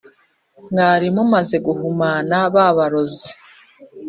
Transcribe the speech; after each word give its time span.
mwarimumaze 0.71 1.55
guhumana 1.65 2.37
babaroze" 2.53 3.29